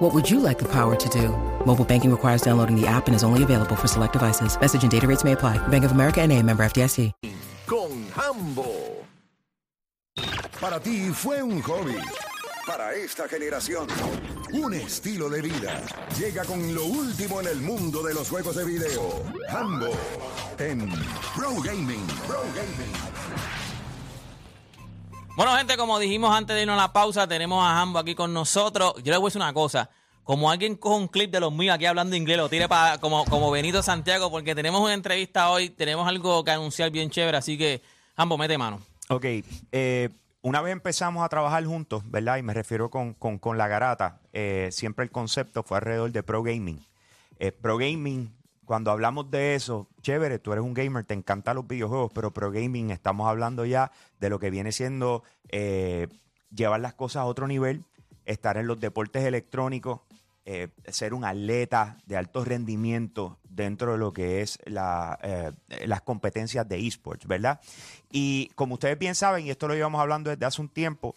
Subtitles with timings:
[0.00, 1.28] What would you like the power to do?
[1.66, 4.58] Mobile banking requires downloading the app and is only available for select devices.
[4.58, 5.58] Message and data rates may apply.
[5.68, 7.12] Bank of America and a member FDIC.
[7.66, 9.04] con Hambo.
[10.58, 11.98] Para ti fue un hobby.
[12.66, 13.86] Para esta generación,
[14.52, 15.80] un estilo de vida.
[16.18, 19.22] Llega con lo último en el mundo de los juegos de video.
[19.50, 19.90] Hambo
[20.58, 20.90] en
[21.36, 22.06] Pro Gaming.
[22.26, 23.59] Pro Gaming.
[25.40, 28.34] Bueno, gente, como dijimos antes de irnos a la pausa, tenemos a Hambo aquí con
[28.34, 28.92] nosotros.
[28.96, 29.88] Yo les voy a decir una cosa.
[30.22, 33.24] Como alguien coge un clip de los míos aquí hablando inglés, lo tire para como,
[33.24, 37.56] como Benito Santiago, porque tenemos una entrevista hoy, tenemos algo que anunciar bien chévere, así
[37.56, 37.80] que
[38.16, 38.82] Hambo, mete mano.
[39.08, 39.24] Ok,
[39.72, 40.10] eh,
[40.42, 42.36] una vez empezamos a trabajar juntos, ¿verdad?
[42.36, 46.22] Y me refiero con, con- con la garata, eh, siempre el concepto fue alrededor de
[46.22, 46.84] Pro Gaming.
[47.38, 48.30] Eh, Pro Gaming,
[48.70, 52.52] cuando hablamos de eso, chévere, tú eres un gamer, te encantan los videojuegos, pero Pro
[52.52, 53.90] Gaming estamos hablando ya
[54.20, 56.06] de lo que viene siendo eh,
[56.54, 57.82] llevar las cosas a otro nivel,
[58.26, 60.02] estar en los deportes electrónicos,
[60.44, 65.52] eh, ser un atleta de alto rendimiento dentro de lo que es eh,
[65.86, 67.60] las competencias de esports, ¿verdad?
[68.12, 71.16] Y como ustedes bien saben, y esto lo llevamos hablando desde hace un tiempo,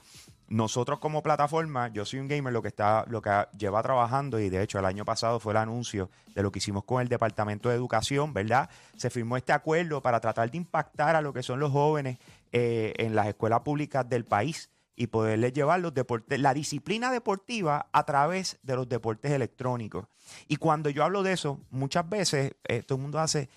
[0.53, 4.49] nosotros como plataforma, yo soy un gamer, lo que está, lo que lleva trabajando, y
[4.49, 7.69] de hecho el año pasado fue el anuncio de lo que hicimos con el Departamento
[7.69, 8.69] de Educación, ¿verdad?
[8.95, 12.19] Se firmó este acuerdo para tratar de impactar a lo que son los jóvenes
[12.51, 17.87] eh, en las escuelas públicas del país y poderles llevar los deportes, la disciplina deportiva
[17.91, 20.05] a través de los deportes electrónicos.
[20.47, 23.49] Y cuando yo hablo de eso, muchas veces eh, todo el mundo hace,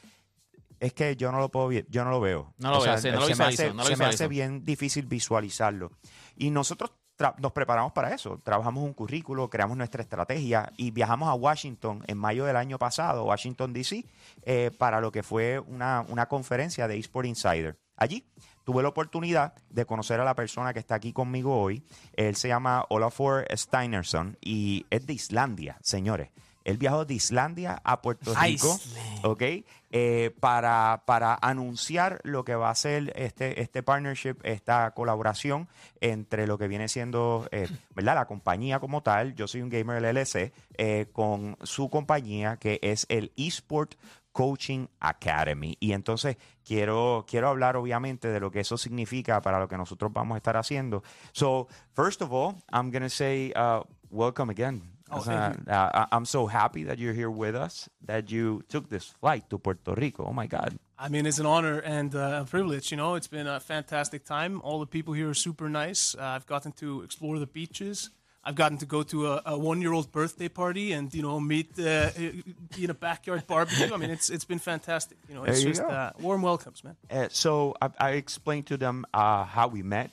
[0.80, 2.54] es que yo no lo puedo, yo no lo veo.
[2.58, 4.28] No lo O veo, sea, no lo se me hace, no lo se me hace
[4.28, 5.90] bien difícil visualizarlo.
[6.36, 6.90] Y nosotros
[7.38, 8.40] nos preparamos para eso.
[8.44, 13.24] Trabajamos un currículo, creamos nuestra estrategia y viajamos a Washington en mayo del año pasado,
[13.24, 14.04] Washington, D.C.,
[14.42, 17.78] eh, para lo que fue una, una conferencia de eSport Insider.
[17.96, 18.26] Allí
[18.64, 21.82] tuve la oportunidad de conocer a la persona que está aquí conmigo hoy.
[22.12, 26.30] Él se llama Olafur Steinerson y es de Islandia, señores.
[26.64, 28.74] Él viajó de Islandia a Puerto Rico.
[28.74, 29.05] Iceland.
[29.22, 29.42] ¿Ok?
[29.90, 35.68] Eh, para, para anunciar lo que va a ser este, este partnership, esta colaboración
[36.00, 38.14] entre lo que viene siendo, eh, ¿verdad?
[38.16, 43.06] La compañía como tal, yo soy un gamer LLC, eh, con su compañía que es
[43.08, 43.94] el eSport
[44.32, 45.78] Coaching Academy.
[45.80, 50.12] Y entonces quiero, quiero hablar obviamente de lo que eso significa para lo que nosotros
[50.12, 51.02] vamos a estar haciendo.
[51.32, 54.95] So, first of all, I'm going to say uh, welcome again.
[55.10, 58.30] Oh, O sea, thank uh, I- I'm so happy that you're here with us, that
[58.30, 60.24] you took this flight to Puerto Rico.
[60.24, 60.76] Oh my God.
[60.98, 62.90] I mean, it's an honor and uh, a privilege.
[62.90, 64.60] You know, it's been a fantastic time.
[64.62, 66.14] All the people here are super nice.
[66.18, 68.10] Uh, I've gotten to explore the beaches.
[68.48, 72.10] I've gotten to go to a, a one-year-old birthday party and you know meet uh,
[72.78, 73.92] in a backyard barbecue.
[73.92, 75.18] I mean, it's it's been fantastic.
[75.28, 76.96] You know, it's you just uh, warm welcomes, man.
[77.10, 80.10] Uh, so I, I explained to them uh, how we met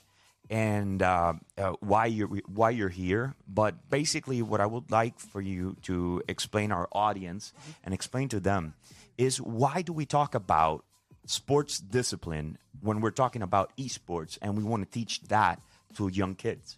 [0.50, 3.36] and uh, uh, why you're why you're here.
[3.48, 8.40] But basically, what I would like for you to explain our audience and explain to
[8.40, 8.76] them
[9.18, 10.84] is why do we talk about
[11.26, 15.62] sports discipline when we're talking about esports and we want to teach that
[15.96, 16.78] to young kids?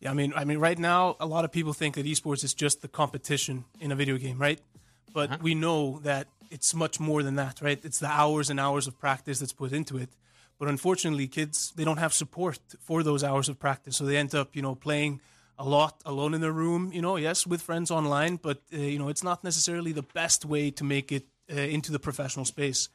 [0.00, 2.52] Yeah, I mean, I mean, right now, a lot of people think that esports is
[2.52, 4.60] just the competition in a video game, right?
[5.12, 7.80] But we know that it's much more than that, right?
[7.82, 10.10] It's the hours and hours of practice that's put into it.
[10.58, 14.34] But unfortunately, kids they don't have support for those hours of practice, so they end
[14.34, 15.20] up, you know, playing
[15.58, 16.92] a lot alone in their room.
[16.92, 20.44] You know, yes, with friends online, but uh, you know, it's not necessarily the best
[20.44, 22.88] way to make it uh, into the professional space,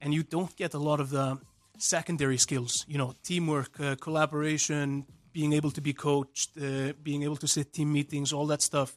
[0.00, 1.38] and you don't get a lot of the
[1.78, 2.84] secondary skills.
[2.88, 7.72] You know, teamwork, uh, collaboration, being able to be coached, uh, being able to sit
[7.72, 8.96] team meetings, all that stuff.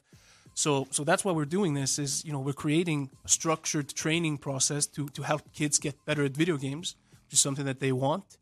[0.54, 1.98] So, so that's why we're doing this.
[1.98, 6.24] Is you know we're creating a structured training process to to help kids get better
[6.24, 6.96] at video games,
[7.32, 8.38] is something that they want,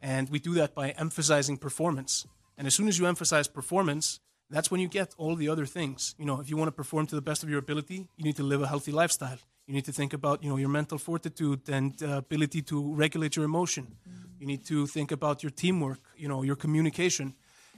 [0.00, 2.26] and we do that by emphasizing performance.
[2.56, 4.20] And as soon as you emphasize performance,
[4.50, 6.14] that's when you get all the other things.
[6.18, 8.36] You know, if you want to perform to the best of your ability, you need
[8.36, 9.38] to live a healthy lifestyle.
[9.66, 13.36] You need to think about you know your mental fortitude and uh, ability to regulate
[13.36, 13.86] your emotion.
[14.38, 16.00] You need to think about your teamwork.
[16.16, 17.34] You know your communication.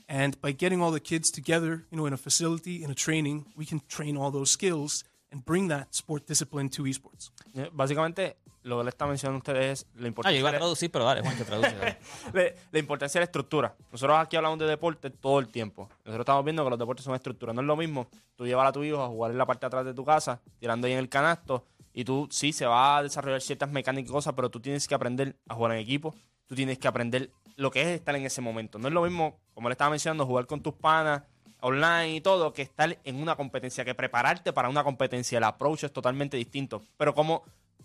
[0.09, 3.47] And by getting all the kids together, you know, in a facility, in a training,
[3.56, 7.31] we can train all those skills and bring that sport discipline to esports.
[7.56, 10.49] Eh, Básicamente, lo que le está mencionando a ustedes es la Ah, yo importancia, iba
[10.49, 11.99] a de- traducir, pero dale, Juan, que traduce.
[12.72, 13.75] la importancia de la estructura.
[13.93, 15.88] Nosotros aquí hablamos de deporte todo el tiempo.
[16.05, 17.52] Nosotros estamos viendo que los deportes son estructura.
[17.52, 19.66] No es lo mismo tú llevar a tu hijo a jugar en la parte de
[19.69, 21.64] atrás de tu casa, tirando ahí en el canasto,
[21.96, 24.96] Y tú, sí, se va a desarrollar ciertas mecánicas y cosas, pero tú tienes que
[24.96, 26.12] aprender a jugar en equipo.
[26.49, 28.81] Tú tienes que aprender lo que es estar en ese momento.
[28.81, 31.22] No es lo mismo, como le estaba mencionando, jugar con tus panas
[31.61, 35.38] online y todo, que estar en una competencia, que prepararte para una competencia.
[35.38, 36.82] El approach es totalmente distinto.
[36.96, 37.44] Pero como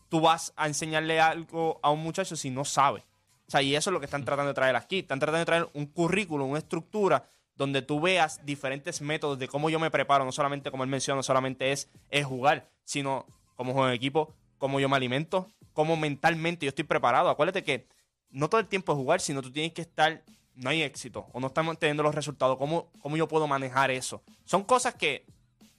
[0.09, 3.05] tú vas a enseñarle algo a un muchacho si no sabe.
[3.47, 4.99] O sea, y eso es lo que están tratando de traer aquí.
[4.99, 9.69] Están tratando de traer un currículum, una estructura donde tú veas diferentes métodos de cómo
[9.69, 13.25] yo me preparo, no solamente como él menciona, no solamente es, es jugar, sino
[13.55, 17.29] cómo juego en equipo, cómo yo me alimento, cómo mentalmente yo estoy preparado.
[17.29, 17.87] Acuérdate que
[18.29, 20.23] no todo el tiempo es jugar, sino tú tienes que estar,
[20.55, 24.21] no hay éxito o no estamos teniendo los resultados, ¿cómo, cómo yo puedo manejar eso?
[24.45, 25.25] Son cosas que,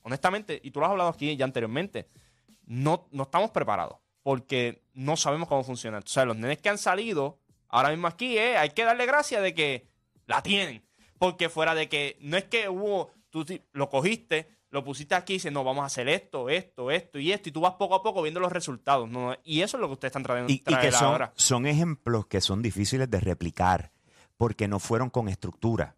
[0.03, 2.09] honestamente, y tú lo has hablado aquí ya anteriormente,
[2.67, 5.99] no, no estamos preparados porque no sabemos cómo funciona.
[5.99, 7.39] O sea, los nenes que han salido
[7.69, 9.89] ahora mismo aquí, eh, hay que darle gracias de que
[10.27, 10.85] la tienen.
[11.19, 15.37] Porque fuera de que no es que hubo, tú lo cogiste, lo pusiste aquí y
[15.37, 18.03] dices, no, vamos a hacer esto, esto, esto y esto, y tú vas poco a
[18.03, 19.09] poco viendo los resultados.
[19.09, 19.35] ¿no?
[19.45, 21.33] Y eso es lo que ustedes están trayendo Y, y que son, ahora.
[21.37, 23.93] son ejemplos que son difíciles de replicar
[24.37, 25.97] porque no fueron con estructura.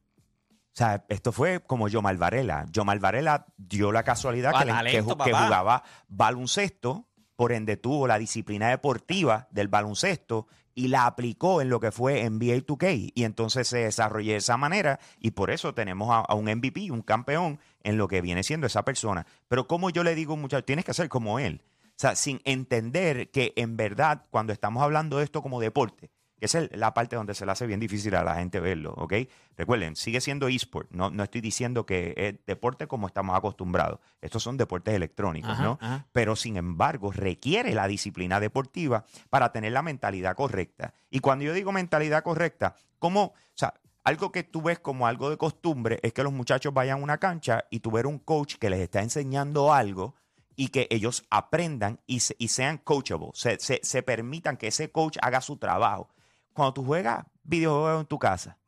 [0.51, 2.65] O sea, esto fue como Yomal Varela.
[2.73, 5.45] Yomal Varela dio la casualidad Ah, que, le- que talento, que papá.
[5.45, 7.07] jugaba baloncesto,
[7.43, 10.47] por ende tuvo la disciplina deportiva del baloncesto
[10.77, 13.11] y la aplicó en lo que fue NBA 2K.
[13.17, 17.03] Y entonces se desarrolló de esa manera y por eso tenemos a, un MVP, un
[17.03, 19.27] campeón en lo que viene siendo esa persona.
[19.49, 21.65] Pero como yo le digo a un muchacho, tienes que ser como él.
[21.85, 26.13] O sea, sin entender que en verdad, cuando estamos hablando de esto como deporte,
[26.43, 28.93] que esa es la parte donde se le hace bien difícil a la gente verlo,
[28.97, 29.15] ¿ok?
[29.57, 34.01] Recuerden, sigue siendo eSport, no, no estoy diciendo que es deporte como estamos acostumbrados.
[34.21, 35.79] Estos son deportes electrónicos, Ajá, ¿no?
[35.81, 36.07] ajá.
[36.11, 40.93] Pero sin embargo, requiere la disciplina deportiva para tener la mentalidad correcta.
[41.11, 45.31] Y cuando yo digo mentalidad correcta, como, o sea, algo que tú ves como algo
[45.31, 48.57] de costumbre es que los muchachos vayan a una cancha y tú ver un coach
[48.57, 50.17] que les está enseñando algo
[50.57, 54.91] y que ellos aprendan y, se- y sean coachable, se, se- se permitan que ese
[54.91, 56.09] coach haga su trabajo.
[56.55, 58.59] Cuando tú juegas videojuegos en tu casa,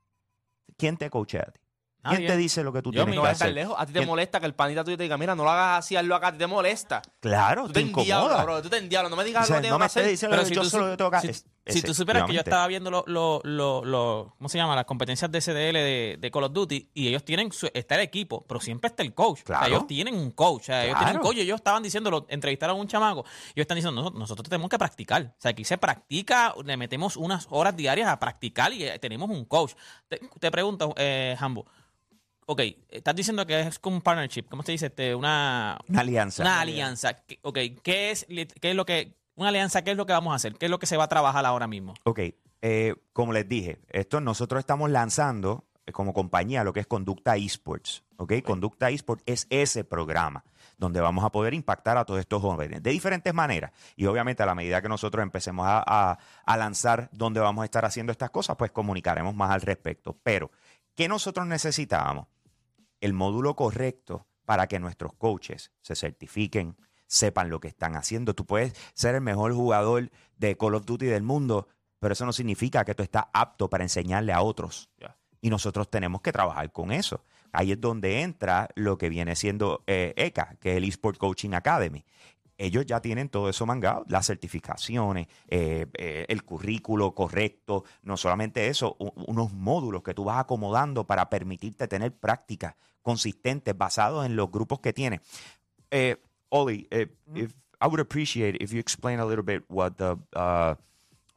[0.76, 1.60] ¿quién te coachea a ti?
[2.06, 2.26] ¿Quién Nadie.
[2.28, 3.22] te dice lo que tú Yo tienes mismo.
[3.24, 3.54] Que estar hacer?
[3.54, 3.74] lejos.
[3.78, 5.78] A ti te ¿Quién- molesta que el panita tuyo te diga, mira, no lo hagas
[5.78, 7.00] así, hazlo acá, a ti te molesta.
[7.20, 8.44] Claro, Tú te te endiablas, incomoda.
[8.44, 8.62] bro.
[8.62, 9.10] Tú te endiablas.
[9.10, 10.10] No me digas O sea, lo que tengo no me que estés hacer.
[10.10, 12.24] diciendo Pero que si yo tú, solo su- tengo que si, es- si tú supieras
[12.26, 14.76] que yo estaba viendo lo, lo, lo, lo- ¿cómo se llama?
[14.76, 18.02] Las competencias de SDL de, de Call of Duty y ellos tienen, su- está el
[18.02, 19.40] equipo, pero siempre está el coach.
[19.40, 19.64] O Claro.
[19.64, 20.62] sea, ellos tienen un coach.
[20.62, 23.62] O sea, ellos tienen un coach ellos estaban diciendo, lo, entrevistaron a un chamaco, ellos
[23.62, 25.22] están diciendo, "Nosotros- nosotros tenemos que practicar.
[25.38, 29.30] O sea, aquí se practica, le metemos unas horas diarias a practicar y eh, tenemos
[29.30, 29.72] un coach.
[30.08, 31.64] Te, te pregunto, eh, Hambo,
[32.46, 32.60] ok,
[32.90, 34.86] estás diciendo que es como un partnership, ¿cómo se dice?
[34.86, 36.42] Este, una, Una alianza.
[36.42, 37.14] una alianza.
[37.24, 38.26] ¿Qué- Ok, ¿qué es,
[38.60, 40.54] ¿qué es lo que, una alianza, qué es lo que vamos a hacer?
[40.54, 41.94] ¿Qué es lo que se va a trabajar ahora mismo?
[42.04, 42.20] Ok,
[42.62, 47.36] eh, como les dije, esto nosotros estamos lanzando eh, como compañía lo que es Conducta
[47.36, 48.02] Esports.
[48.16, 48.34] ¿ok?
[48.44, 50.44] Conducta Esports es ese programa
[50.78, 53.72] donde vamos a poder impactar a todos estos jóvenes de diferentes maneras.
[53.96, 57.64] Y obviamente a la medida que nosotros empecemos a, a- a lanzar dónde vamos a
[57.66, 60.16] estar haciendo estas cosas, pues comunicaremos más al respecto.
[60.22, 60.50] Pero,
[60.94, 62.26] ¿qué nosotros necesitábamos?
[63.00, 66.74] el módulo correcto para que nuestros coaches se certifiquen,
[67.06, 68.34] sepan lo que están haciendo.
[68.34, 71.68] Tú puedes ser el mejor jugador de Call of Duty del mundo,
[71.98, 74.90] pero eso no significa que tú estás apto para enseñarle a otros.
[75.40, 77.24] Y nosotros tenemos que trabajar con eso.
[77.52, 81.52] Ahí es donde entra lo que viene siendo eh, ECA, que es el eSport Coaching
[81.52, 82.04] Academy.
[82.56, 88.68] Ellos ya tienen todo eso mangado, las certificaciones, eh, eh, el currículo correcto, no solamente
[88.68, 94.50] eso, unos módulos que tú vas acomodando para permitirte tener prácticas consistentes basados en los
[94.50, 95.20] grupos que tienes.
[95.90, 96.16] Eh,
[96.54, 100.76] Oli, eh, if, I would appreciate if you explain a little bit what the uh,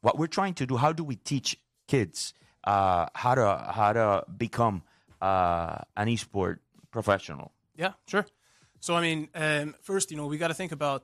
[0.01, 0.77] what we're trying to do.
[0.77, 2.33] How do we teach kids
[2.63, 4.83] uh, how to how to become
[5.19, 6.59] uh, an esport
[6.91, 7.51] professional?
[7.75, 8.25] Yeah, sure.
[8.79, 11.03] So I mean, um, first, you know, we got to think about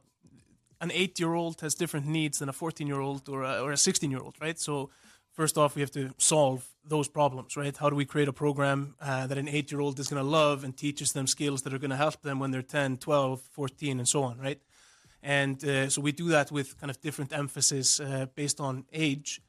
[0.80, 4.60] an eight-year-old has different needs than a fourteen-year-old or a, or a sixteen-year-old, right?
[4.60, 4.92] So
[5.34, 7.76] first off, we have to solve those problems, right?
[7.76, 10.76] How do we create a program uh, that an eight-year-old is going to love and
[10.76, 14.08] teaches them skills that are going to help them when they're 10, 12, 14, and
[14.08, 14.60] so on, right?
[15.22, 19.42] And uh, so we do that with kind of different emphasis uh, based on age.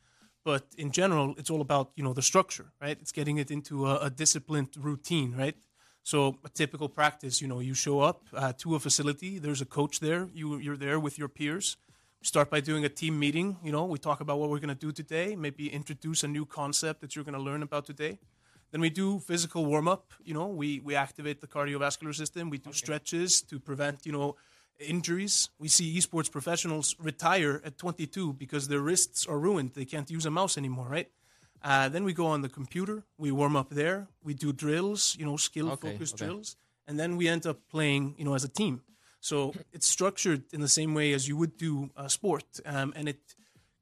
[0.45, 2.97] But in general, it's all about you know the structure, right?
[3.01, 5.57] It's getting it into a, a disciplined routine, right?
[6.03, 8.27] So a typical practice, you know, you show up
[8.59, 9.39] to a facility.
[9.39, 10.29] There's a coach there.
[10.35, 11.79] You you're there with your peers.
[12.25, 13.59] Start by doing a team meeting.
[13.63, 15.37] You know, we talk about what we're going to do today.
[15.37, 18.19] Maybe introduce a new concept that you're going to learn about today.
[18.71, 20.15] Then we do physical warm up.
[20.25, 22.49] You know, we we activate the cardiovascular system.
[22.49, 24.37] We do stretches to prevent you know
[24.81, 25.51] injuries.
[25.59, 29.75] We see esports professionals retire at 22 because their wrists are ruined.
[29.75, 31.11] They can't use a mouse anymore, right?
[31.63, 33.03] Uh, then we go on the computer.
[33.19, 34.09] We warm up there.
[34.23, 36.25] We do drills, you know, skill Okay, focused okay.
[36.25, 36.57] drills,
[36.89, 38.81] and then we end up playing, you know, as a team.
[39.25, 43.09] So it's structured in the same way as you would do a sport, um, and
[43.09, 43.23] it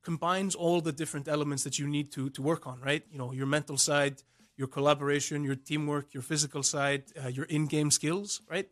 [0.05, 2.79] combines all the different elements that you need to to work on.
[2.81, 4.23] Right, you know, your mental side,
[4.57, 8.41] your collaboration, your teamwork, your physical side, uh, your in-game skills.
[8.49, 8.69] Right,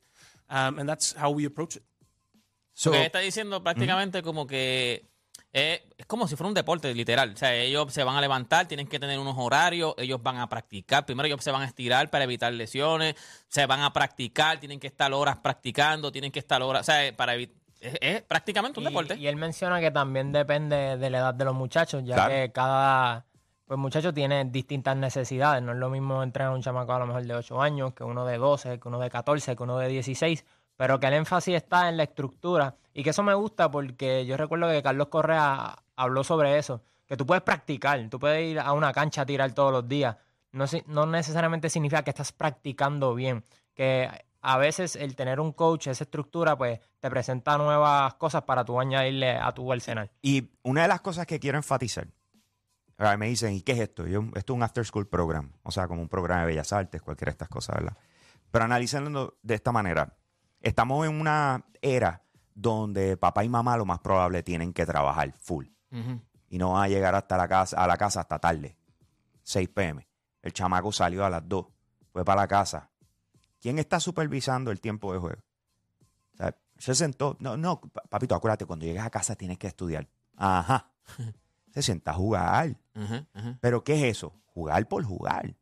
[0.48, 1.82] um, and that's how we approach it.
[2.72, 5.09] So, está diciendo prácticamente como que
[5.52, 7.32] eh, es como si fuera un deporte, literal.
[7.32, 10.48] O sea, ellos se van a levantar, tienen que tener unos horarios, ellos van a
[10.48, 11.04] practicar.
[11.06, 13.14] Primero ellos se van a estirar para evitar lesiones,
[13.48, 17.14] se van a practicar, tienen que estar horas practicando, tienen que estar horas, o sea,
[17.16, 17.56] para evitar...
[17.80, 19.16] Es, es prácticamente un Y- deporte.
[19.16, 22.30] Y, él menciona que también depende de la edad de los muchachos, ya Claro.
[22.30, 23.24] que cada
[23.66, 25.62] pues muchacho tiene distintas necesidades.
[25.62, 28.02] No es lo mismo entrenar a un chamaco a lo mejor de 8 años que
[28.04, 30.44] uno de 12, que uno de 14, que uno de 16,
[30.80, 34.38] pero que el énfasis está en la estructura y que eso me gusta porque yo
[34.38, 38.72] recuerdo que Carlos Correa habló sobre eso, que tú puedes practicar, tú puedes ir a
[38.72, 40.16] una cancha a tirar todos los días.
[40.52, 43.44] No, no necesariamente significa que estás practicando bien,
[43.74, 44.08] que
[44.40, 48.80] a veces el tener un coach, esa estructura, pues te presenta nuevas cosas para tú
[48.80, 50.10] añadirle a tu arsenal.
[50.22, 52.08] Y una de las cosas que quiero enfatizar,
[53.18, 54.06] me dicen, ¿y qué es esto?
[54.06, 57.02] Yo, esto es un after school program, o sea, como un programa de bellas artes,
[57.02, 57.98] cualquiera de estas cosas, ¿verdad?
[58.50, 60.16] Pero analizando de esta manera,
[60.60, 62.22] estamos en una era
[62.54, 65.66] donde papá y mamá lo más probable tienen que trabajar full
[66.48, 68.76] y no van a llegar hasta la casa, a la casa hasta tarde,
[69.42, 70.06] 6 pm.
[70.42, 71.66] El chamaco salió a las 2,
[72.12, 72.90] fue para la casa.
[73.60, 75.40] ¿Quién está supervisando el tiempo de juego?
[76.34, 77.36] O sea, se sentó.
[77.40, 80.08] No, no, pa- papito, acuérdate, cuando llegues a casa tienes que estudiar.
[80.36, 80.90] Ajá.
[81.72, 82.76] Se sienta a jugar.
[82.96, 83.56] Ujú.
[83.60, 84.34] ¿Pero qué es eso?
[84.46, 85.54] Jugar por jugar.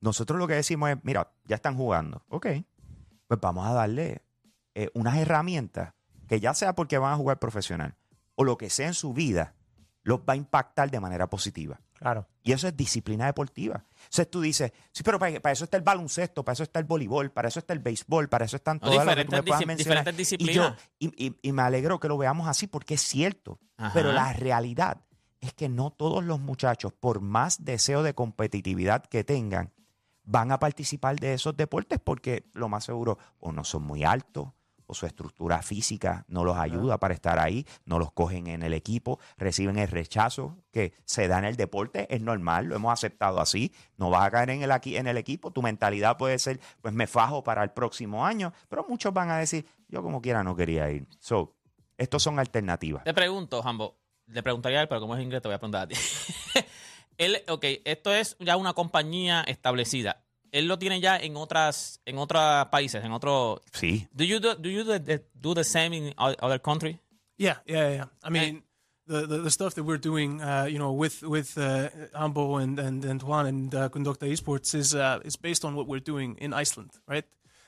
[0.00, 2.24] Nosotros lo que decimos es, mira, ya están jugando.
[2.28, 2.46] Ok.
[3.26, 4.22] Pues vamos a darle
[4.74, 5.94] eh, unas herramientas
[6.28, 7.94] que ya sea porque van a jugar profesional
[8.34, 9.54] o lo que sea en su vida,
[10.02, 11.80] los va a impactar de manera positiva.
[11.94, 12.26] Claro.
[12.42, 13.84] Y eso es disciplina deportiva.
[13.96, 16.84] Entonces tú dices, sí, pero para, para eso está el baloncesto, para eso está el
[16.84, 19.42] voleibol, para eso está el béisbol, para eso están No, todas las que tú me
[19.42, 20.04] puedas mencionar.
[20.18, 23.58] Y, yo, y, y- y me alegro que lo veamos así porque es cierto.
[23.78, 23.92] Ajá.
[23.94, 24.98] Pero la realidad
[25.40, 29.72] es que no todos los muchachos, por más deseo de competitividad que tengan,
[30.24, 34.48] van a participar de esos deportes porque lo más seguro o no son muy altos
[34.86, 38.74] o su estructura física no los ayuda para estar ahí, no los cogen en el
[38.74, 43.40] equipo, reciben el rechazo que se da en el deporte, es normal, lo hemos aceptado
[43.40, 46.60] así, no vas a caer en el, aquí, en el equipo, tu mentalidad puede ser,
[46.82, 50.42] pues me fajo para el próximo año, pero muchos van a decir, yo como quiera
[50.42, 51.06] no quería ir.
[51.18, 51.54] So,
[51.96, 53.04] estos son alternativas.
[53.04, 55.82] Te pregunto, Jambo, le preguntaría a él, pero como es inglés te voy a preguntar
[55.82, 55.94] a ti.
[57.18, 60.20] él, ok, esto es ya una compañía establecida.
[60.52, 63.60] Él lo tiene ya en otras, en otros países, en otros.
[63.72, 67.00] Sí, Do you do, do you do the, do the same in other country?
[67.36, 68.04] Yeah, yeah, yeah.
[68.22, 68.62] I mean,
[69.06, 72.78] the, the the stuff that we're doing, uh, you know, with with uh, Ambo and
[72.78, 76.36] and and Juan and uh, Conducta Esports is uh, is based on what we're doing
[76.38, 77.24] in Iceland, right?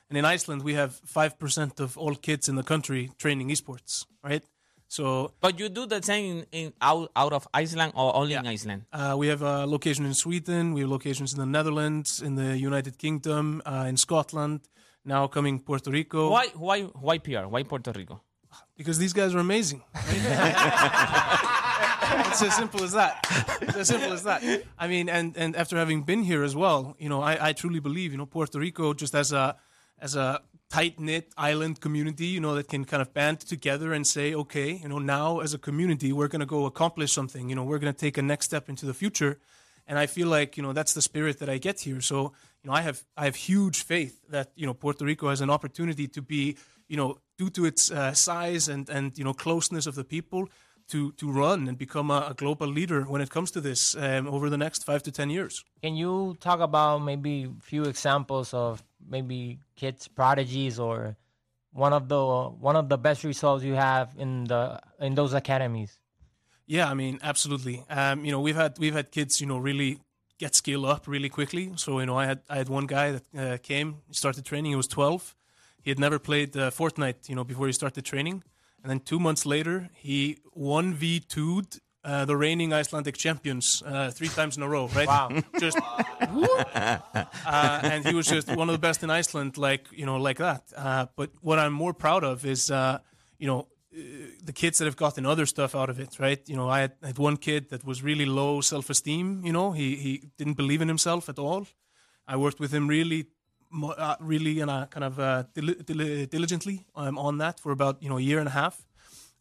[0.09, 4.07] And in Iceland, we have five percent of all kids in the country training esports,
[4.23, 4.45] right?
[4.88, 8.47] So But you do the same in, in out, out of Iceland or only in
[8.47, 8.83] Iceland?
[8.93, 12.57] uh, we have a location in Sweden, we have locations in the Netherlands, in the
[12.57, 14.61] United Kingdom, uh, in Scotland,
[15.05, 16.31] now coming Puerto Rico.
[16.31, 17.47] Why, why, why PR?
[17.49, 18.21] Why Puerto Rico?
[18.76, 19.83] Because these guys are amazing.
[22.28, 23.26] it's as simple as that.
[23.62, 24.43] It's as simple as that.
[24.78, 27.81] I mean, and and after having been here as well, you know, I, I truly
[27.81, 29.57] believe, you know, Puerto Rico just as a
[29.99, 34.06] as a tight knit island community, you know, that can kind of band together and
[34.06, 37.49] say, okay, you know, now as a community, we're going to go accomplish something.
[37.49, 39.38] You know, we're going to take a next step into the future.
[39.88, 42.00] And I feel like you know that's the spirit that I get here.
[42.00, 42.32] So
[42.62, 45.49] you know, I have I have huge faith that you know Puerto Rico has an
[45.49, 46.56] opportunity to be
[46.88, 50.49] you know due to its uh, size and and you know closeness of the people
[50.88, 54.26] to to run and become a, a global leader when it comes to this um,
[54.26, 55.64] over the next five to ten years.
[55.82, 61.16] Can you talk about maybe a few examples of maybe kids prodigies or
[61.72, 62.25] one of the
[62.58, 65.98] one of the best results you have in the in those academies?
[66.66, 67.84] Yeah, I mean, absolutely.
[67.88, 70.00] Um, you know, we've had we've had kids, you know, really
[70.38, 71.72] get skill up really quickly.
[71.76, 74.72] So you know, I had I had one guy that uh, came, he started training.
[74.72, 75.34] He was 12.
[75.82, 78.42] He had never played uh, Fortnite, you know, before he started training.
[78.82, 84.10] And then two months later, he one v 2'd uh, the reigning Icelandic champions uh,
[84.12, 84.86] three times in a row.
[84.94, 85.08] Right?
[85.08, 85.30] Wow.
[85.60, 85.78] Just.
[85.78, 87.00] uh,
[87.82, 90.62] and he was just one of the best in Iceland, like you know, like that.
[90.76, 92.98] Uh, but what I'm more proud of is, uh,
[93.38, 93.66] you know,
[94.44, 96.48] the kids that have gotten other stuff out of it, right?
[96.48, 99.42] You know, I had, I had one kid that was really low self esteem.
[99.44, 101.66] You know, he he didn't believe in himself at all.
[102.28, 103.26] I worked with him really,
[104.20, 108.08] really, and uh, kind of uh, dil- dil- diligently um, on that for about you
[108.08, 108.84] know a year and a half,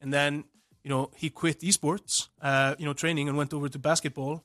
[0.01, 0.45] and then
[0.85, 4.35] you know he quit esports, uh, you know, training and went over to basketball.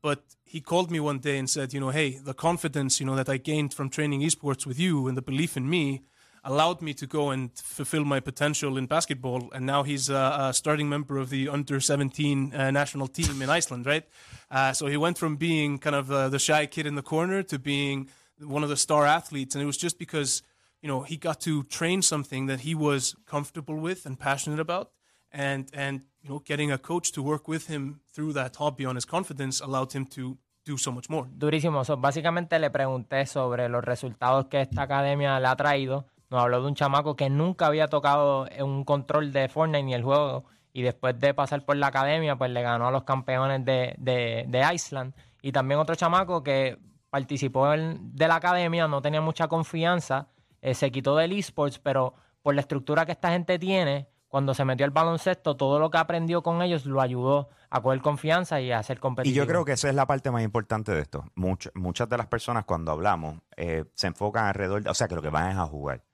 [0.00, 3.16] But he called me one day and said, you know, hey, the confidence you know
[3.16, 6.02] that I gained from training esports with you and the belief in me,
[6.44, 9.50] allowed me to go and fulfill my potential in basketball.
[9.52, 13.50] And now he's a, a starting member of the under 17 uh, national team in
[13.50, 14.04] Iceland, right?
[14.50, 17.42] Uh, so he went from being kind of uh, the shy kid in the corner
[17.42, 18.08] to being
[18.40, 19.54] one of the star athletes.
[19.54, 20.42] And it was just because,
[20.80, 24.92] you know, he got to train something that he was comfortable with and passionate about.
[25.30, 28.96] And, and you know, getting a coach to work with him through that hobby on
[28.96, 31.28] his confidence allowed him to do so much more.
[31.30, 31.84] Durísimo.
[31.84, 36.06] So, básicamente le pregunté sobre los resultados que esta academia le ha traído.
[36.30, 40.02] Nos habló de un chamaco que nunca había tocado un control de Fortnite ni el
[40.02, 40.44] juego.
[40.72, 44.44] Y después de pasar por la academia, pues le ganó a los campeones de, de,
[44.46, 45.14] de Iceland.
[45.40, 46.78] Y también otro chamaco que
[47.10, 50.28] participó en, de la academia, no tenía mucha confianza,
[50.60, 54.64] eh, se quitó del esports, pero por la estructura que esta gente tiene, cuando se
[54.64, 58.70] metió al baloncesto, todo lo que aprendió con ellos lo ayudó a coger confianza y
[58.70, 59.32] a ser competitivo.
[59.32, 61.24] Y yo creo que esa es la parte más importante de esto.
[61.34, 65.22] muchas de las personas cuando hablamos eh, se enfocan alrededor, de, o sea, que lo
[65.22, 66.04] que van es a jugar.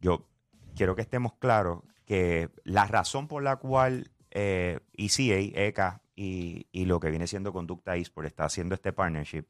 [0.00, 0.28] Yo
[0.76, 6.84] quiero que estemos claros que la razón por la cual eh, ECA, ECA y, y,
[6.84, 9.46] lo que viene siendo Conducta Esports está haciendo este partnership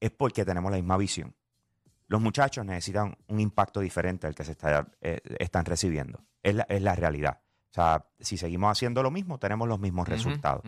[0.00, 1.34] es porque tenemos la misma visión.
[2.10, 6.24] Los muchachos necesitan un impacto diferente al que se está, eh, están recibiendo.
[6.42, 7.40] Es la, es la, realidad.
[7.70, 10.64] O sea, si seguimos haciendo lo mismo, tenemos los mismos resultados.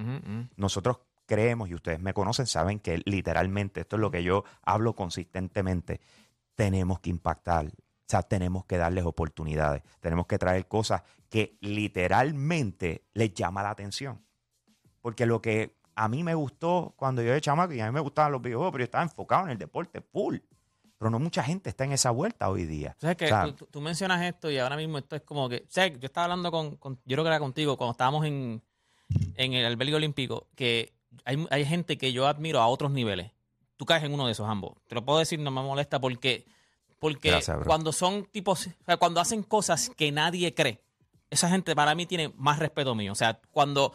[0.55, 4.95] Nosotros creemos, y ustedes me conocen, saben que literalmente, esto es lo que yo hablo
[4.95, 6.01] consistentemente,
[6.55, 7.67] tenemos que impactar.
[7.67, 7.71] O
[8.07, 9.83] sea, tenemos que darles oportunidades.
[9.99, 14.25] Tenemos que traer cosas que literalmente les llama la atención.
[15.01, 17.99] Porque lo que a mí me gustó cuando yo era chamaco y a mí me
[17.99, 20.37] gustaban los videojuegos, pero yo estaba enfocado en el deporte full.
[21.03, 22.95] Pero no mucha gente está en esa vuelta hoy día.
[22.99, 23.29] O sea, que
[23.73, 25.57] tú, mencionas esto y ahora mismo esto es como que.
[25.57, 28.63] O sea, yo estaba hablando con, Yo creo que era contigo cuando estábamos en,
[29.35, 30.93] en el albergue olímpico, que
[31.25, 33.33] hay, hay gente que yo admiro a otros niveles.
[33.77, 34.75] Tú caes en uno de esos ambos.
[34.87, 36.47] Te lo puedo decir, no me molesta porque.
[37.01, 38.69] Porque cuando son tipos.
[38.69, 40.85] O sea, cuando hacen cosas que nadie cree,
[41.31, 43.11] esa gente para mí tiene más respeto mío.
[43.11, 43.93] O sea, cuando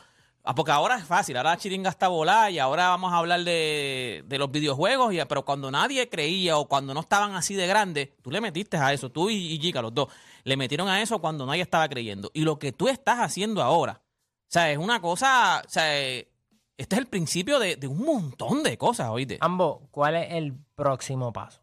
[0.50, 3.44] Ah, porque ahora es fácil, ahora la chiringa está volada y ahora vamos a hablar
[3.44, 8.12] de, los videojuegos, y, pero cuando nadie creía o cuando no estaban así de grandes,
[8.22, 10.08] tú le metiste a eso, tú y, y los dos,
[10.46, 12.32] le metieron a eso cuando nadie estaba creyendo.
[12.34, 16.32] Y lo que tú estás haciendo ahora, o sea, es una cosa, o sea, este
[16.78, 19.40] es el principio de, de un montón de cosas, oíste.
[19.42, 21.60] Ambo, ¿cuál es el próximo paso?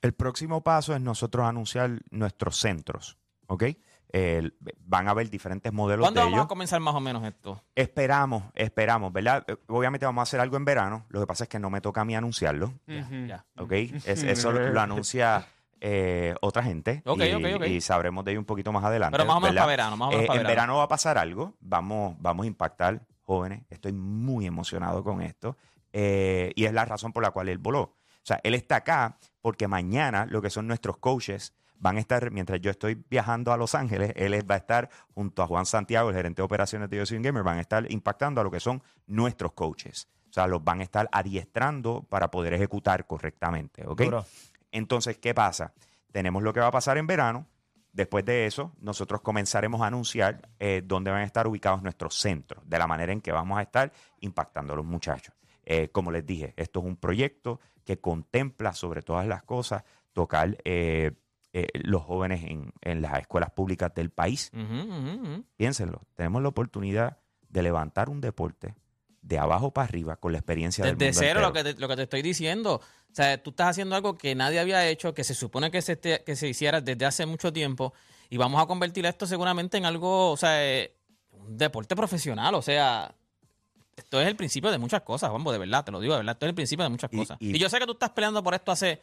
[0.00, 3.64] El próximo paso es nosotros anunciar nuestros centros, ¿ok?
[4.80, 7.62] Van a haber diferentes modelos ¿Cuándo de vamos a comenzar más o menos esto?
[7.74, 9.44] Esperamos, esperamos, ¿verdad?
[9.46, 11.06] Eh, obviamente vamos a hacer algo en verano.
[11.10, 12.72] Lo que pasa es que no me toca a mí anunciarlo.
[13.56, 13.72] ¿Ok?
[14.06, 15.46] eso lo, anuncia
[15.80, 17.02] eh, otra gente.
[17.66, 19.16] y, sabremos de ello un poquito más adelante.
[19.16, 20.10] Pero más o menos para verano.
[20.12, 21.54] Eh, en verano va a pasar algo.
[21.60, 23.62] Vamos, vamos a impactar jóvenes.
[23.68, 25.56] Estoy muy emocionado con esto.
[25.92, 27.80] y es la razón por la cual él voló.
[27.80, 32.30] O sea, él está acá porque mañana lo que son nuestros coaches van a estar,
[32.30, 36.10] mientras yo estoy viajando a Los Ángeles, él va a estar junto a Juan Santiago,
[36.10, 38.60] el gerente de operaciones de Yo Soy Gamer, van a estar impactando a lo que
[38.60, 40.08] son nuestros coaches.
[40.30, 43.86] O sea, los van a estar adiestrando para poder ejecutar correctamente.
[43.86, 44.02] ¿Ok?
[44.70, 45.72] Entonces, ¿qué pasa?
[46.12, 47.46] Tenemos lo que va a pasar en verano.
[47.92, 52.62] Después de eso, nosotros comenzaremos a anunciar eh, dónde van a estar ubicados nuestros centros,
[52.68, 55.34] de la manera en que vamos a estar impactando a los muchachos.
[55.64, 60.56] Eh, como les dije, esto es un proyecto que contempla sobre todas las cosas tocar
[60.64, 61.12] eh,
[61.52, 62.44] eh, los jóvenes
[62.82, 64.50] en, las escuelas públicas del país.
[65.56, 68.74] Piénsenlo, tenemos la oportunidad de levantar un deporte
[69.22, 71.88] de abajo para arriba con la experiencia Desde del mundo cero, lo que, te, lo
[71.88, 72.80] que te estoy diciendo.
[73.10, 75.98] O sea, tú estás haciendo algo que nadie había hecho, que se supone que se,
[75.98, 77.94] que se hiciera desde hace mucho tiempo,
[78.30, 80.94] y vamos a convertir esto seguramente en algo, o sea, eh,
[81.32, 82.54] un deporte profesional.
[82.54, 83.14] O sea,
[83.96, 86.34] esto es el principio de muchas cosas, vamos, de verdad, te lo digo, de verdad,
[86.34, 87.38] esto es el principio de muchas cosas.
[87.40, 89.00] y yo sé que tú estás peleando por esto hace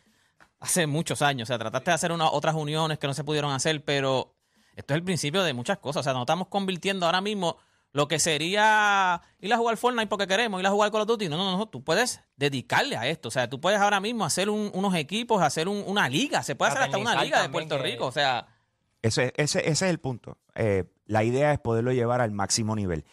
[0.60, 1.48] hace muchos años.
[1.48, 4.36] O sea, trataste de hacer unas otras uniones que no se pudieron hacer, pero
[4.76, 6.02] esto es el principio de muchas cosas.
[6.02, 7.58] O sea, nos estamos convirtiendo ahora mismo
[7.92, 11.30] lo que sería ir a jugar Fortnite porque queremos, ir a jugar Call of Duty.
[11.30, 13.30] No, no, no, tú puedes dedicarle a esto.
[13.30, 16.44] O sea, tú puedes ahora mismo hacer unos equipos, hacer una liga.
[16.44, 18.06] Se puede hacer hasta una liga de Puerto Rico.
[18.06, 18.48] O sea.
[19.02, 20.40] Ese, ese, ese es el punto.
[20.56, 23.06] Eh, la idea es poderlo llevar al máximo nivel.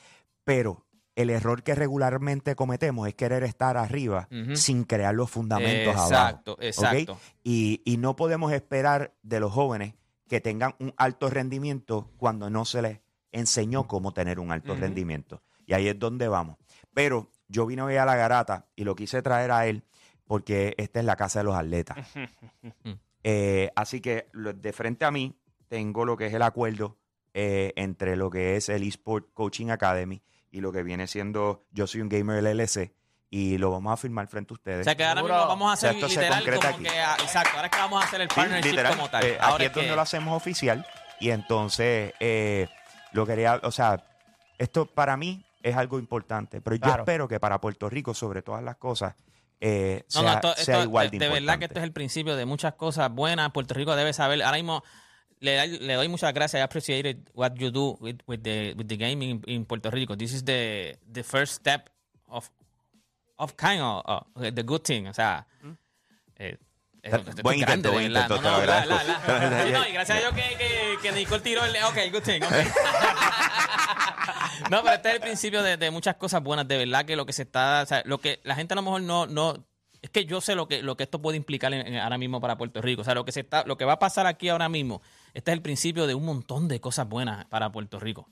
[0.42, 6.10] Pero el error que regularmente cometemos es querer estar arriba sin crear los fundamentos abajo.
[6.10, 7.18] Exacto, exacto.
[7.42, 9.94] Y, y, no podemos esperar de los jóvenes
[10.28, 13.00] que tengan un alto rendimiento cuando no se les
[13.32, 15.42] enseñó cómo tener un alto rendimiento.
[15.66, 16.56] Y ahí es donde vamos.
[16.94, 19.84] Pero yo vine hoy a la garata y lo quise traer a él
[20.26, 21.98] porque esta es la casa de los atletas.
[23.24, 26.98] Eh, así que de frente a mí tengo lo que es el acuerdo
[27.34, 30.20] eh, entre lo que es el eSport Coaching Academy
[30.52, 32.94] y lo que viene siendo Yo Soy un Gamer LLC
[33.30, 34.84] y lo vamos a firmar frente a O ustedes.
[34.84, 36.94] sea que ahora mismo vamos a hacer O sea, esto se literal concreta como aquí.
[36.94, 37.00] que...
[37.00, 39.24] ah, exacto, ahora es que vamos a hacer el Sí, partnership literal, como tal.
[39.24, 40.86] eh, Ahora aquí es que- donde lo hacemos oficial
[41.18, 42.68] y entonces eh,
[43.12, 44.04] lo quería, o sea,
[44.58, 48.62] esto para mí es algo importante, pero yo espero que para Puerto Rico, sobre todas
[48.62, 49.14] las cosas,
[49.60, 51.64] eh, No, sea, no, esto, sea esto- igual de, de, de verdad que importante.
[51.66, 53.50] esto es el principio de muchas cosas buenas.
[53.52, 54.42] Puerto Rico debe saber.
[54.42, 54.82] Ahora mismo
[55.42, 56.60] le, le doy muchas gracias.
[56.60, 60.16] I appreciate what you do with, with the with the gaming in, in Puerto Rico.
[60.16, 61.90] This is the the first step
[62.28, 62.50] of
[63.36, 65.06] of kind of uh, the good thing.
[65.08, 65.46] O sea,
[66.38, 66.56] eh,
[67.02, 67.10] eh,
[67.42, 69.88] Buen intento, grande, buen intento, No, te lo agradezco.
[69.88, 71.74] y gracias a Dios que, que, que Nicole tiró el.
[71.84, 72.40] Ok, good thing.
[74.70, 77.26] No, pero este es el principio de, de muchas cosas buenas, de verdad que lo
[77.26, 79.64] que se está, o sea, lo que la gente a lo mejor no, no,
[80.00, 82.40] es que yo sé lo que, lo que esto puede implicar en- en- ahora mismo
[82.40, 84.48] para Puerto Rico, o sea, lo que se está, lo que va a pasar aquí
[84.48, 85.02] ahora mismo,
[85.34, 88.28] este es el principio de un montón de cosas buenas para Puerto Rico.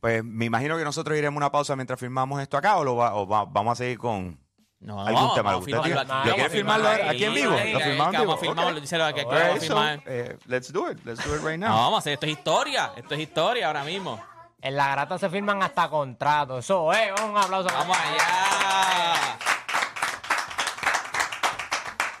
[0.00, 2.96] Pues me imagino que nosotros iremos a una pausa mientras firmamos esto acá o, lo
[2.96, 4.38] va- o va- vamos a seguir con...
[4.80, 5.50] No, ¿Algún vamos, tema?
[5.50, 6.08] vamos a ¿Usted firmarlo aquí.
[6.08, 7.52] ¿Lo Vamos quiere a firmarlo aquí en vivo?
[7.54, 8.54] Ahí, ¿Lo firmamos en vamos a vivo?
[8.54, 8.80] firmarlo, Ok.
[8.80, 10.02] díselo aquí, a so, firmar.
[10.06, 10.98] eh, let's do it.
[11.04, 11.76] Let's do it right No, now.
[11.76, 14.18] vamos a hacer, esto es historia, esto es historia ahora mismo.
[14.62, 16.64] En la grata se firman hasta contratos.
[16.64, 17.68] Eso, eh, un aplauso.
[17.74, 19.38] Vamos allá.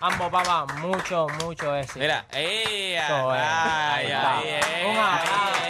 [0.00, 1.98] Ambos, papá, mucho, mucho éxito.
[2.00, 2.94] Mira, ¡ey!
[2.94, 3.40] Eso es.
[3.42, 4.38] ¡Ay, Ahí ay, está.
[4.38, 4.86] ay!
[4.86, 5.60] Un aplauso.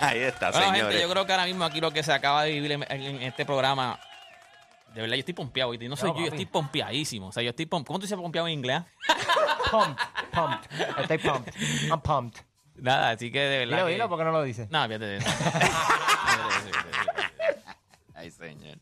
[0.00, 0.82] Ahí está, Bueno, señores.
[0.94, 3.02] gente, yo creo que ahora mismo aquí lo que se acaba de vivir en, en-
[3.02, 4.00] en este programa,
[4.94, 5.74] de verdad, yo estoy pompeado.
[5.74, 6.28] Y no soy yo, yo papi.
[6.28, 7.28] estoy pompeadísimo.
[7.28, 8.82] O sea, yo estoy pom- ¿Cómo tú dices pompeado en inglés?
[9.70, 10.70] Pumped, pumped.
[11.02, 11.54] Estoy pumped.
[11.90, 12.40] I'm pumped.
[12.76, 13.76] Nada, así que de verdad.
[13.76, 14.68] Dilo, que- dilo, porque no lo dices.
[14.70, 15.30] No, fíjate de eso.
[18.14, 18.78] Ay, señor.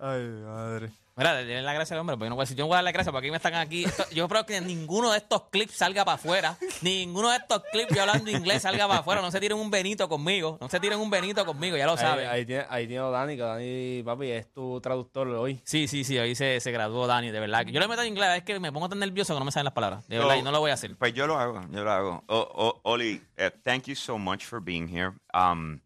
[0.00, 0.90] Ay, madre.
[1.18, 2.74] Mira, denle la gracia al hombre, porque yo no voy a decir, yo no voy
[2.74, 3.84] a dar la gracia porque aquí me están aquí.
[3.84, 6.58] Esto- yo creo que ninguno de estos clips salga para afuera.
[6.82, 9.22] Ninguno de estos clips yo hablando inglés salga para afuera.
[9.22, 10.58] No se tiren un Benito conmigo.
[10.60, 12.28] No se tiren un Benito conmigo, ya lo saben.
[12.28, 15.58] ahí tiene, ahí tiene Dani, que Dani, papi, es tu traductor hoy.
[15.64, 17.64] Sí, sí, sí, ahí se, se graduó Dani, de verdad.
[17.64, 19.64] Yo le meto en inglés, es que me pongo tan nervioso que no me salen
[19.64, 20.06] las palabras.
[20.08, 20.96] De verdad, So, y no lo voy a hacer.
[20.96, 22.24] Pues yo lo hago, yo lo hago.
[22.26, 25.12] O- o- Oli, eh, thank you so much for being here.
[25.32, 25.80] Um,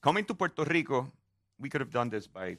[0.00, 1.10] coming to Puerto Rico,
[1.58, 2.56] we could have done this by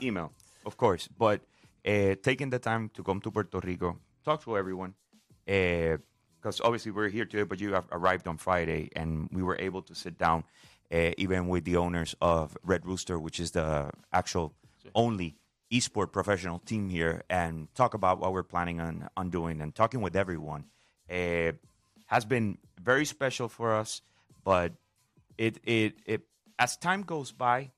[0.00, 0.30] email,
[0.68, 1.40] of course, but
[1.84, 4.92] uh, taking the time to come to Puerto Rico, talk to everyone,
[5.46, 9.82] because obviously we're here today, but you have arrived on Friday, and we were able
[9.82, 10.44] to sit down,
[10.92, 14.54] uh, even with the owners of Red Rooster, which is the actual
[14.94, 15.36] only
[15.72, 20.02] esport professional team here, and talk about what we're planning on on doing, and talking
[20.02, 20.64] with everyone.
[21.10, 21.52] Uh,
[22.06, 24.02] has been very special for us,
[24.44, 24.72] but
[25.36, 26.22] it it it
[26.58, 27.70] as time goes by,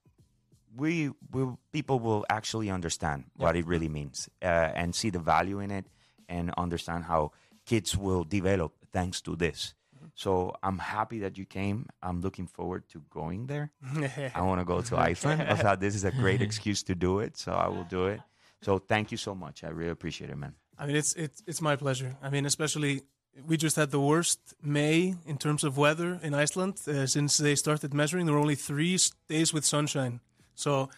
[0.77, 5.59] we will people will actually understand what it really means uh, and see the value
[5.61, 5.87] in it
[6.29, 7.33] and understand how
[7.67, 9.75] kids will develop thanks to this.
[10.15, 11.87] So I'm happy that you came.
[12.03, 13.71] I'm looking forward to going there.
[14.35, 15.43] I want to go to Iceland.
[15.43, 18.21] I thought this is a great excuse to do it, so I will do it.
[18.63, 19.65] So thank you so much.
[19.65, 20.55] I really appreciate it, man.
[20.79, 22.17] I mean, it's it's it's my pleasure.
[22.23, 23.03] I mean, especially
[23.47, 27.55] we just had the worst May in terms of weather in Iceland uh, since they
[27.55, 28.27] started measuring.
[28.27, 30.21] There were only three days with sunshine.
[30.55, 30.91] So,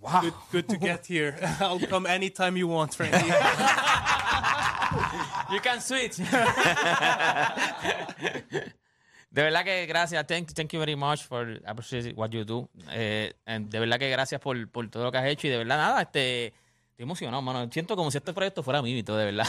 [0.00, 1.36] wow, good, good to get here.
[1.60, 3.32] I'll come anytime you want, Frankie.
[5.50, 6.18] You can switch.
[9.30, 10.26] De verdad que gracias.
[10.26, 12.68] Thank, thank you very much for appreciate what you do.
[12.90, 15.46] Eh, and de verdad que gracias por, por todo lo que has hecho.
[15.46, 17.70] Y de verdad, nada, este, estoy emocionado, mano.
[17.70, 19.46] Siento como si este proyecto fuera mío y todo, de verdad.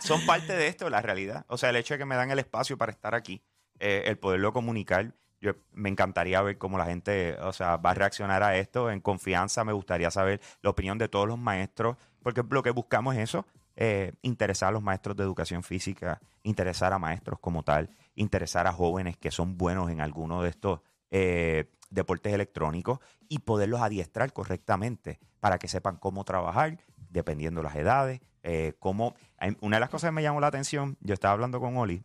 [0.00, 1.46] son parte de esto, la realidad.
[1.48, 3.42] O sea, el hecho de que me dan el espacio para estar aquí,
[3.80, 7.94] eh, el poderlo comunicar, yo me encantaría ver cómo la gente, o sea, va a
[7.94, 9.64] reaccionar a esto en confianza.
[9.64, 13.46] Me gustaría saber la opinión de todos los maestros, porque lo que buscamos es eso,
[13.76, 18.72] eh, interesar a los maestros de educación física, interesar a maestros como tal, interesar a
[18.72, 22.98] jóvenes que son buenos en alguno de estos eh, deportes electrónicos
[23.28, 26.78] y poderlos adiestrar correctamente para que sepan cómo trabajar
[27.10, 29.14] dependiendo las edades, eh, cómo...
[29.60, 32.02] Una de las cosas que me llamó la atención, yo estaba hablando con Oli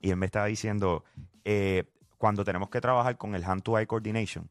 [0.00, 1.04] y él me estaba diciendo,
[1.44, 1.84] eh,
[2.24, 4.48] cuando tenemos que trabajar con el hand-to-eye coordination,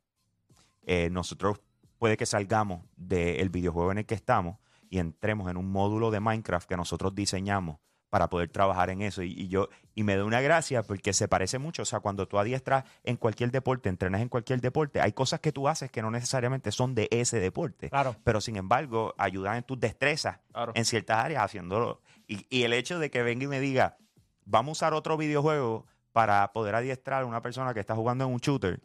[0.86, 1.60] eh, nosotros
[1.98, 4.60] puede que salgamos del videojuego en el que estamos
[4.92, 7.80] y entremos en un módulo de Minecraft que nosotros diseñamos
[8.12, 9.24] para poder trabajar en eso.
[9.24, 11.82] Y, y yo, y me da una gracia porque se parece mucho.
[11.82, 15.52] O sea, cuando tú adiestras en cualquier deporte, entrenas en cualquier deporte, hay cosas que
[15.52, 17.90] tú haces que no necesariamente son de ese deporte.
[17.90, 18.16] Claro.
[18.24, 20.74] Pero sin embargo, ayudan en tus destrezas Claro.
[20.76, 22.02] en ciertas áreas haciéndolo.
[22.28, 23.98] Y, y el hecho de que venga y me diga,
[24.46, 28.32] vamos a usar otro videojuego para poder adiestrar a una persona que está jugando en
[28.32, 28.80] un shooter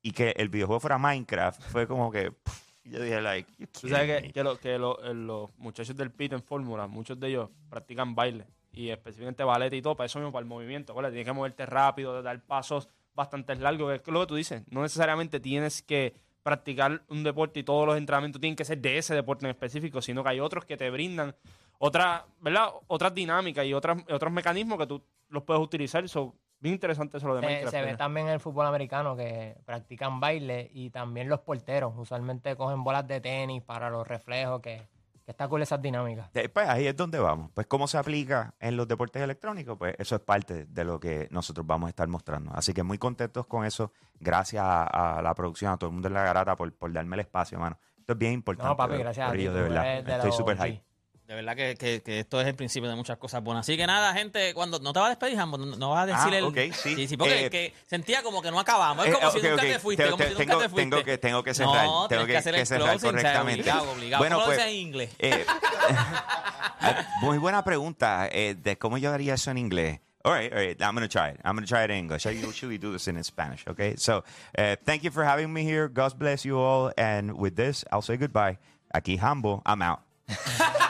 [0.00, 4.22] y que el videojuego fuera Minecraft, fue como que pff, yo dije, like, Tú sabes
[4.22, 7.50] que, que, lo- que lo- eh, los muchachos del PIT en Fórmula, muchos de ellos
[7.68, 10.94] practican baile y específicamente ballet y todo, para eso mismo, para el movimiento.
[10.94, 11.08] ¿vale?
[11.08, 14.62] Tienes que moverte rápido, dar pasos bastante largos, es lo que tú dices.
[14.70, 16.14] No necesariamente tienes que
[16.44, 20.00] practicar un deporte y todos los entrenamientos tienen que ser de ese deporte en específico,
[20.00, 21.34] sino que hay otros que te brindan
[21.78, 22.68] otra, ¿verdad?
[22.86, 26.08] otras dinámicas y otras, otros mecanismos que tú los puedes utilizar.
[26.08, 27.70] So, bien interesante eso lo de Se, Minecraft.
[27.70, 27.98] se ve ¿verdad?
[27.98, 31.92] también en el fútbol americano que practican baile y también los porteros.
[31.96, 34.86] Usualmente cogen bolas de tenis para los reflejos, que,
[35.24, 36.30] que está cool esas dinámicas.
[36.34, 37.50] Eh, Pues ahí es donde vamos.
[37.54, 41.28] Pues cómo se aplica en los deportes electrónicos, pues eso es parte de lo que
[41.30, 42.50] nosotros vamos a estar mostrando.
[42.54, 43.92] Así que muy contentos con eso.
[44.20, 47.16] Gracias a, a la producción, a todo el mundo en la garata por, por darme
[47.16, 47.78] el espacio, mano.
[47.98, 48.68] Esto es bien importante.
[48.70, 49.38] No, papi, gracias a ti.
[49.44, 50.02] De verdad.
[50.02, 50.80] de Estoy súper OG.
[51.28, 53.66] De verdad que, que- que esto es el principio de muchas cosas buenas.
[53.66, 56.06] Así que nada, gente, cuando no te vas a despedir, Jambo, no, no vas a
[56.06, 56.44] decir Ah, el.
[56.44, 57.16] ok, sí.
[57.18, 59.04] porque Eh, que sentía como que no acabamos.
[59.06, 59.68] Es Eh, como si ok, nunca ok.
[59.68, 60.04] te fuiste.
[60.04, 60.90] Te- como te- si tengo, nunca te fuiste.
[60.90, 61.84] tengo que, tengo que cerrar.
[61.86, 63.60] No, tengo tienes que hacer el cerrar correctamente.
[63.60, 64.22] Obligado, obligado.
[64.22, 65.10] Bueno, ¿Cómo lo pues, en inglés?
[65.18, 65.44] eh,
[67.20, 68.26] muy buena pregunta.
[68.32, 70.00] eh, de ¿Cómo yo haría eso en inglés?
[70.24, 70.80] All right, all right.
[70.82, 71.40] I'm going to try it.
[71.44, 72.24] I'm going to try it in English.
[72.26, 73.96] I usually do this in Spanish, okay?
[73.98, 74.24] So,
[74.56, 75.88] uh, thank you for having me here.
[75.88, 76.90] God bless you all.
[76.96, 78.56] And with this, I'll say goodbye.
[78.94, 80.00] Aquí Hambo, I'm out.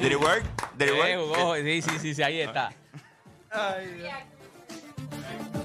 [0.00, 0.44] Did it work?
[0.76, 1.62] Did it eh, work?
[1.64, 2.70] Sí, sí, sí, sí, ahí está.
[3.50, 5.57] Ay, Dios.